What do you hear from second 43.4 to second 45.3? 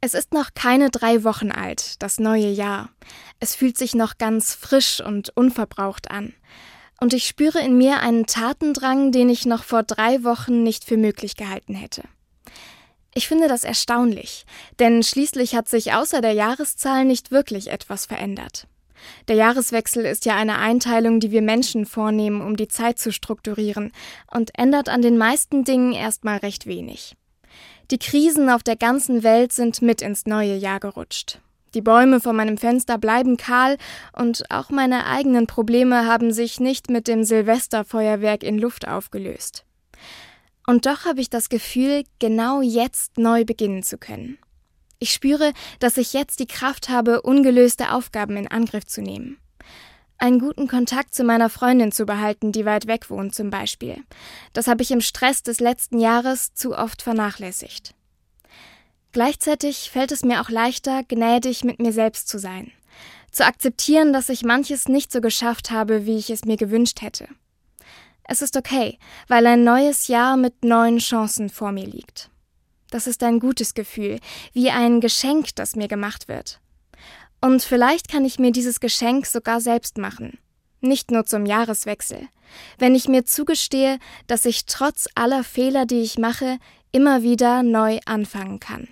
beginnen zu können. Ich